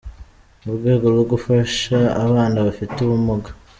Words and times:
mu 0.63 0.71
rwego 0.77 1.05
rwo 1.13 1.23
gufasha 1.31 1.97
abana 2.25 2.57
bafite 2.67 2.95
ubumuga. 3.05 3.49